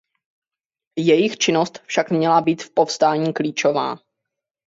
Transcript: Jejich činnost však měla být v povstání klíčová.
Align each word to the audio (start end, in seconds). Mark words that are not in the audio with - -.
Jejich 0.99 1.37
činnost 1.37 1.79
však 1.79 2.11
měla 2.11 2.41
být 2.41 2.63
v 2.63 2.73
povstání 2.73 3.33
klíčová. 3.33 3.95